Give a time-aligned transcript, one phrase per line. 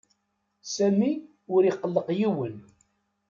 [0.73, 1.11] Sami
[1.55, 2.55] ur iqelleq yiwen.